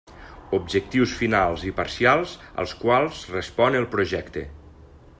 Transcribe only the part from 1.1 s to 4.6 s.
finals i parcials als quals respon el projecte.